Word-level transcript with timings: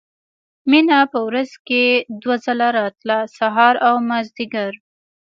مينه 0.71 0.97
په 1.11 1.19
ورځ 1.27 1.51
کښې 1.67 1.85
دوه 2.21 2.35
ځله 2.45 2.67
راتله 2.79 3.17
سهار 3.37 3.75
او 3.87 3.95
مازديګر. 4.09 4.71